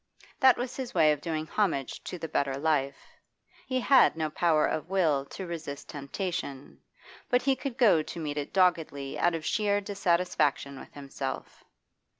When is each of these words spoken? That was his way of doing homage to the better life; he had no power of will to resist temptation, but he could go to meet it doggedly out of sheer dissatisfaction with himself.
That 0.39 0.57
was 0.57 0.75
his 0.75 0.95
way 0.95 1.11
of 1.11 1.21
doing 1.21 1.45
homage 1.45 2.03
to 2.05 2.17
the 2.17 2.27
better 2.27 2.55
life; 2.57 2.97
he 3.67 3.79
had 3.81 4.17
no 4.17 4.31
power 4.31 4.65
of 4.65 4.89
will 4.89 5.25
to 5.25 5.45
resist 5.45 5.89
temptation, 5.89 6.81
but 7.29 7.43
he 7.43 7.55
could 7.55 7.77
go 7.77 8.01
to 8.01 8.19
meet 8.19 8.39
it 8.39 8.51
doggedly 8.51 9.19
out 9.19 9.35
of 9.35 9.45
sheer 9.45 9.79
dissatisfaction 9.79 10.79
with 10.79 10.91
himself. 10.95 11.63